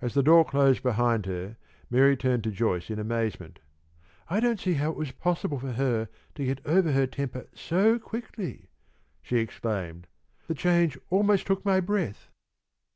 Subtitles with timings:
[0.00, 1.56] As the door closed behind her,
[1.88, 3.60] Mary turned to Joyce in amazement.
[4.28, 8.00] "I don't see how it was possible for her to get over her temper so
[8.00, 8.66] quickly,"
[9.22, 10.08] she exclaimed.
[10.48, 12.30] "The change almost took my breath."